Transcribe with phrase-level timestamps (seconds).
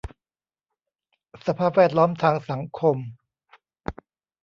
[1.45, 2.97] สภาพแวดล้อมทางสังคม